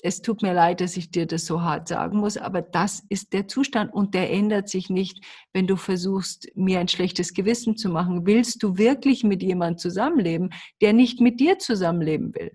[0.00, 3.32] es tut mir leid, dass ich dir das so hart sagen muss, aber das ist
[3.32, 7.88] der Zustand und der ändert sich nicht, wenn du versuchst, mir ein schlechtes Gewissen zu
[7.90, 8.26] machen.
[8.26, 12.52] Willst du wirklich mit jemandem zusammenleben, der nicht mit dir zusammenleben will?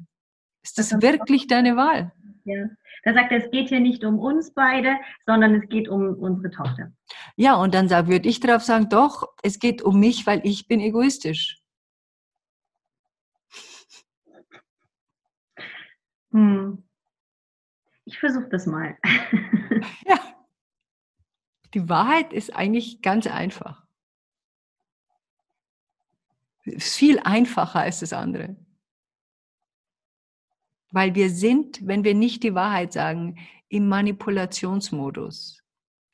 [0.63, 2.13] Ist das, das wirklich deine Wahl?
[2.45, 2.65] Ja.
[3.05, 6.51] Da sagt er, es geht hier nicht um uns beide, sondern es geht um unsere
[6.51, 6.93] Tochter.
[7.35, 10.79] Ja, und dann würde ich darauf sagen, doch, es geht um mich, weil ich bin
[10.79, 11.59] egoistisch.
[16.31, 16.83] Hm.
[18.13, 18.95] Ich versuche das mal.
[20.05, 20.19] ja.
[21.73, 23.87] Die Wahrheit ist eigentlich ganz einfach.
[26.77, 28.55] Viel einfacher als das andere.
[30.91, 35.63] Weil wir sind, wenn wir nicht die Wahrheit sagen, im Manipulationsmodus.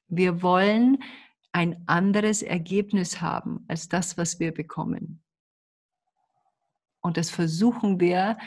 [0.07, 1.03] Wir wollen
[1.51, 5.21] ein anderes Ergebnis haben als das, was wir bekommen.
[7.01, 8.37] Und das versuchen wir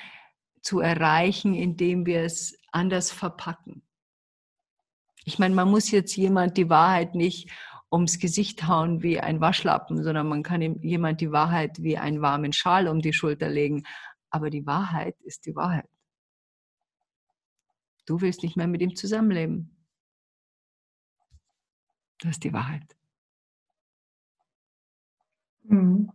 [0.62, 3.83] zu erreichen, indem wir es anders verpacken.
[5.25, 7.51] Ich meine, man muss jetzt jemand die Wahrheit nicht
[7.92, 12.53] ums Gesicht hauen wie ein Waschlappen, sondern man kann jemand die Wahrheit wie einen warmen
[12.53, 13.85] Schal um die Schulter legen.
[14.31, 15.88] Aber die Wahrheit ist die Wahrheit.
[18.07, 19.77] Du willst nicht mehr mit ihm zusammenleben.
[22.18, 22.96] Das ist die Wahrheit.
[25.64, 26.11] Mhm.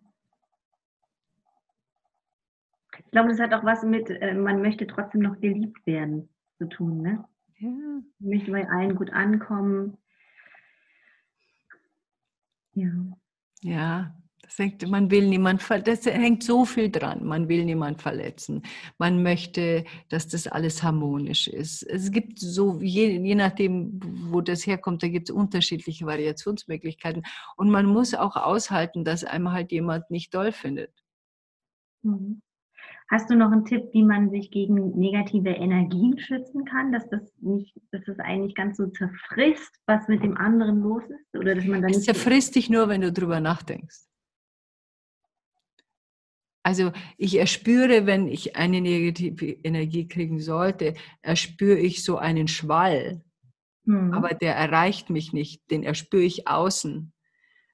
[2.99, 6.67] Ich glaube, das hat auch was mit, äh, man möchte trotzdem noch geliebt werden zu
[6.67, 7.01] tun.
[7.01, 7.25] Ne?
[7.57, 7.69] Ja.
[7.69, 9.97] Man möchte bei allen gut ankommen.
[12.73, 12.91] Ja.
[13.61, 17.25] Ja, das hängt, man will niemand, das hängt so viel dran.
[17.25, 18.61] Man will niemand verletzen.
[18.99, 21.81] Man möchte, dass das alles harmonisch ist.
[21.81, 23.99] Es gibt so, je, je nachdem,
[24.29, 27.23] wo das herkommt, da gibt es unterschiedliche Variationsmöglichkeiten.
[27.55, 30.93] Und man muss auch aushalten, dass einem halt jemand nicht doll findet.
[32.03, 32.43] Mhm.
[33.09, 37.21] Hast du noch einen Tipp, wie man sich gegen negative Energien schützen kann, dass das
[37.39, 41.39] nicht, dass das eigentlich ganz so zerfrisst, was mit dem anderen los ist?
[41.39, 44.07] Oder dass man dann es zerfrisst dich nur, wenn du drüber nachdenkst.
[46.63, 53.23] Also ich erspüre, wenn ich eine negative Energie kriegen sollte, erspüre ich so einen Schwall.
[53.85, 54.13] Mhm.
[54.13, 57.13] Aber der erreicht mich nicht, den erspüre ich außen,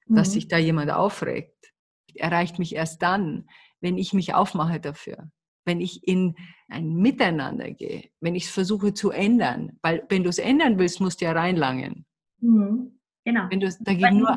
[0.06, 0.32] dass mhm.
[0.32, 1.72] sich da jemand aufregt.
[2.14, 3.48] Erreicht mich erst dann,
[3.84, 5.30] wenn ich mich aufmache dafür,
[5.66, 6.34] wenn ich in
[6.68, 11.02] ein Miteinander gehe, wenn ich es versuche zu ändern, weil wenn du es ändern willst,
[11.02, 12.06] musst du ja reinlangen.
[12.40, 12.98] Mhm.
[13.26, 13.46] Genau.
[13.50, 14.28] Wenn du es dagegen nur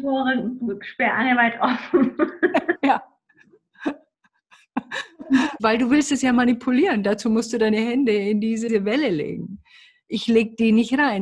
[0.00, 2.16] Tore sperre weit offen.
[2.84, 3.02] ja.
[5.60, 7.04] Weil du willst es ja manipulieren.
[7.04, 9.62] Dazu musst du deine Hände in diese Welle legen.
[10.08, 11.20] Ich lege die nicht rein.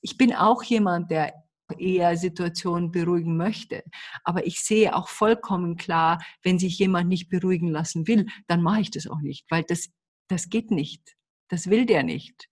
[0.00, 1.41] Ich bin auch jemand, der
[1.78, 3.82] eher Situationen beruhigen möchte.
[4.24, 8.80] Aber ich sehe auch vollkommen klar, wenn sich jemand nicht beruhigen lassen will, dann mache
[8.80, 9.90] ich das auch nicht, weil das,
[10.28, 11.16] das geht nicht.
[11.48, 12.48] Das will der nicht.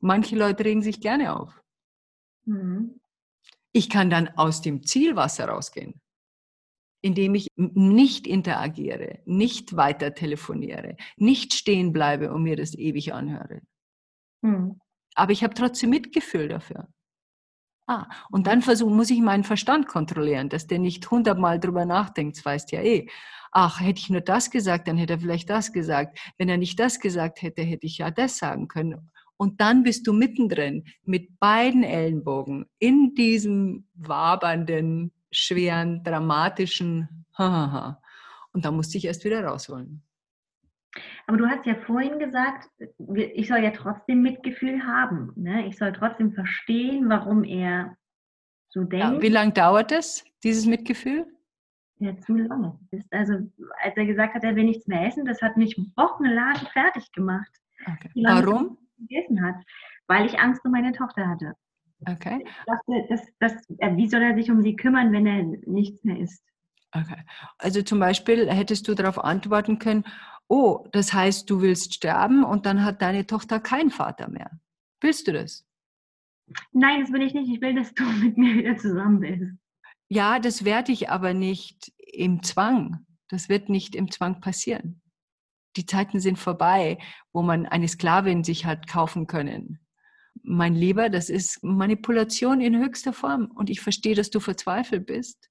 [0.00, 1.60] Manche Leute regen sich gerne auf.
[2.46, 3.00] Mhm.
[3.72, 6.00] Ich kann dann aus dem Zielwasser rausgehen,
[7.02, 13.62] indem ich nicht interagiere, nicht weiter telefoniere, nicht stehen bleibe und mir das ewig anhöre.
[14.44, 14.78] Hm.
[15.14, 16.88] Aber ich habe trotzdem Mitgefühl dafür.
[17.86, 22.38] Ah, und dann versuch, muss ich meinen Verstand kontrollieren, dass der nicht hundertmal drüber nachdenkt,
[22.38, 23.08] das weißt ja eh.
[23.52, 26.18] Ach, hätte ich nur das gesagt, dann hätte er vielleicht das gesagt.
[26.38, 29.10] Wenn er nicht das gesagt hätte, hätte ich ja das sagen können.
[29.36, 37.26] Und dann bist du mittendrin mit beiden Ellenbogen in diesem wabernden, schweren, dramatischen
[38.52, 40.02] Und da musste ich erst wieder rausholen.
[41.26, 42.68] Aber du hast ja vorhin gesagt,
[43.16, 45.32] ich soll ja trotzdem Mitgefühl haben.
[45.36, 45.66] Ne?
[45.66, 47.96] Ich soll trotzdem verstehen, warum er
[48.68, 49.16] so denkt.
[49.16, 51.26] Ja, wie lange dauert das, dieses Mitgefühl?
[51.98, 52.78] Ja, zu lange.
[53.10, 53.34] Also,
[53.82, 57.50] als er gesagt hat, er will nichts mehr essen, das hat mich wochenlang fertig gemacht.
[57.86, 58.10] Okay.
[58.22, 58.78] Warum?
[58.98, 59.56] gegessen hat,
[60.06, 61.54] weil ich Angst um meine Tochter hatte.
[62.06, 62.44] Okay.
[62.44, 66.18] Ich dachte, das, das, wie soll er sich um sie kümmern, wenn er nichts mehr
[66.18, 66.44] isst?
[66.92, 67.22] Okay.
[67.58, 70.04] Also zum Beispiel hättest du darauf antworten können,
[70.48, 74.50] oh, das heißt, du willst sterben und dann hat deine Tochter keinen Vater mehr.
[75.00, 75.66] Willst du das?
[76.72, 77.50] Nein, das will ich nicht.
[77.50, 79.52] Ich will, dass du mit mir wieder zusammen bist.
[80.08, 83.06] Ja, das werde ich aber nicht im Zwang.
[83.28, 85.00] Das wird nicht im Zwang passieren
[85.76, 86.98] die Zeiten sind vorbei,
[87.32, 89.80] wo man eine Sklavin sich hat kaufen können.
[90.42, 93.50] Mein Lieber, das ist Manipulation in höchster Form.
[93.54, 95.48] Und ich verstehe, dass du verzweifelt bist.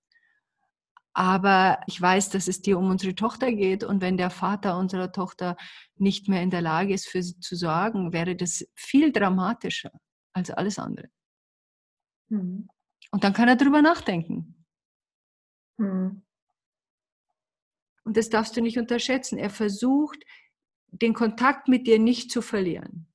[1.14, 3.84] Aber ich weiß, dass es dir um unsere Tochter geht.
[3.84, 5.56] Und wenn der Vater unserer Tochter
[5.96, 9.92] nicht mehr in der Lage ist, für sie zu sorgen, wäre das viel dramatischer
[10.34, 11.10] als alles andere.
[12.30, 12.68] Mhm.
[13.12, 14.66] Und dann kann er darüber nachdenken.
[15.78, 16.24] Mhm.
[18.06, 19.38] Und das darfst du nicht unterschätzen.
[19.38, 20.24] Er versucht,
[20.88, 23.08] den Kontakt mit dir nicht zu verlieren.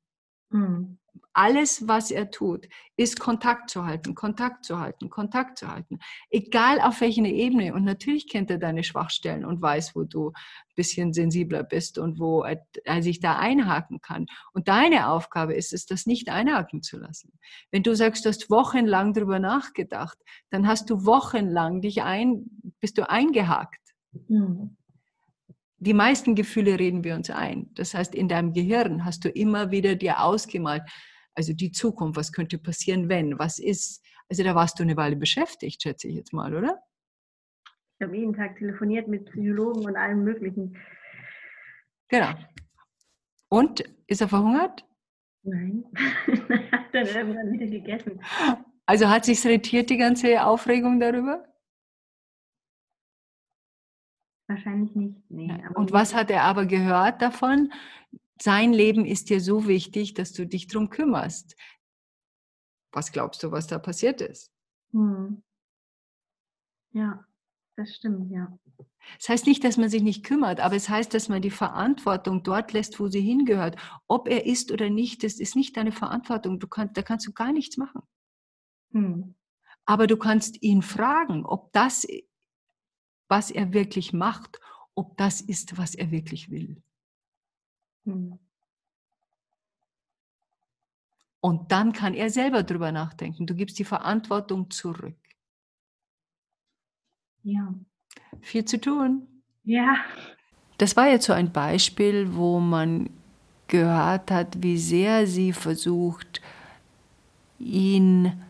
[0.51, 0.98] Mhm.
[1.41, 6.01] Alles, was er tut, ist Kontakt zu halten, Kontakt zu halten, Kontakt zu halten.
[6.31, 7.75] Egal auf welcher Ebene.
[7.75, 12.19] Und natürlich kennt er deine Schwachstellen und weiß, wo du ein bisschen sensibler bist und
[12.19, 14.27] wo er, er sich da einhaken kann.
[14.53, 17.39] Und deine Aufgabe ist es, das nicht einhaken zu lassen.
[17.71, 20.19] Wenn du sagst, du hast wochenlang drüber nachgedacht,
[20.51, 22.47] dann hast du wochenlang dich ein,
[22.81, 23.95] bist du eingehakt.
[24.27, 24.77] Mhm
[25.81, 27.71] die meisten Gefühle reden wir uns ein.
[27.75, 30.83] Das heißt, in deinem Gehirn hast du immer wieder dir ausgemalt,
[31.39, 34.05] also die Zukunft, was könnte passieren, wenn, was ist.
[34.29, 36.83] Also da warst du eine Weile beschäftigt, schätze ich jetzt mal, oder?
[37.99, 40.77] Ich habe jeden Tag telefoniert mit Psychologen und allem Möglichen.
[42.09, 42.35] Genau.
[43.49, 44.85] Und ist er verhungert?
[45.45, 45.85] Nein,
[46.73, 48.21] hat dann irgendwann wieder gegessen.
[48.85, 51.45] Also hat sich irritiert, die ganze Aufregung darüber?
[54.49, 55.31] Wahrscheinlich nicht.
[55.31, 57.73] Nee, und was hat er aber gehört davon?
[58.41, 61.57] Sein Leben ist dir so wichtig, dass du dich darum kümmerst.
[62.93, 64.53] Was glaubst du, was da passiert ist?
[64.93, 65.43] Hm.
[66.93, 67.25] Ja,
[67.77, 68.59] das stimmt, ja.
[69.19, 72.43] Das heißt nicht, dass man sich nicht kümmert, aber es heißt, dass man die Verantwortung
[72.43, 73.77] dort lässt, wo sie hingehört.
[74.07, 76.59] Ob er ist oder nicht, das ist nicht deine Verantwortung.
[76.59, 78.03] Du kannst, da kannst du gar nichts machen.
[78.93, 79.35] Hm.
[79.85, 82.07] Aber du kannst ihn fragen, ob das
[83.29, 84.61] was er wirklich macht,
[84.95, 86.83] ob das ist, was er wirklich will.
[88.09, 88.39] Hm.
[91.41, 93.47] Und dann kann er selber drüber nachdenken.
[93.47, 95.17] Du gibst die Verantwortung zurück.
[97.43, 97.75] Ja.
[98.41, 99.29] Viel zu tun.
[99.65, 99.97] Ja.
[100.79, 103.11] Das war jetzt so ein Beispiel, wo man
[103.69, 106.41] gehört hat, wie sehr sie versucht,
[107.59, 108.43] ihn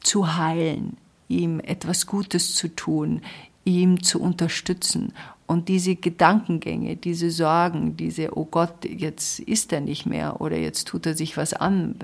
[0.00, 0.96] zu heilen,
[1.28, 3.22] ihm etwas Gutes zu tun,
[3.64, 5.12] ihm zu unterstützen.
[5.46, 10.88] Und diese Gedankengänge, diese Sorgen, diese, oh Gott, jetzt ist er nicht mehr oder jetzt
[10.88, 11.96] tut er sich was an,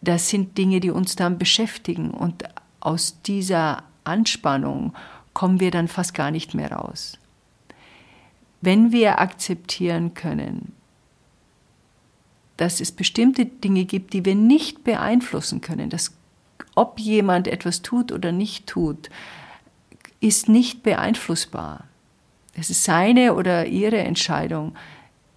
[0.00, 2.10] das sind Dinge, die uns dann beschäftigen.
[2.10, 2.44] Und
[2.80, 4.94] aus dieser Anspannung
[5.32, 7.18] kommen wir dann fast gar nicht mehr raus.
[8.60, 10.72] Wenn wir akzeptieren können,
[12.56, 16.12] dass es bestimmte Dinge gibt, die wir nicht beeinflussen können, dass
[16.74, 19.10] ob jemand etwas tut oder nicht tut,
[20.20, 21.84] ist nicht beeinflussbar.
[22.56, 24.74] Es ist seine oder ihre Entscheidung,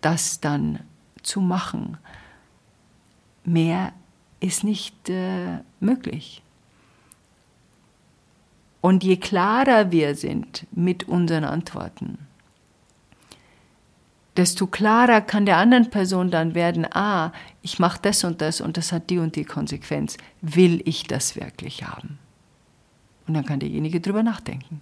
[0.01, 0.80] das dann
[1.23, 1.97] zu machen.
[3.43, 3.93] Mehr
[4.39, 6.43] ist nicht äh, möglich.
[8.82, 12.20] Und je klarer wir sind mit unseren Antworten,
[14.38, 17.32] desto klarer kann der anderen Person dann werden, ah,
[17.63, 20.18] ich mache das und das und das hat die und die Konsequenz.
[20.41, 22.20] Will ich das wirklich haben?
[23.28, 24.82] Und dann kann derjenige drüber nachdenken.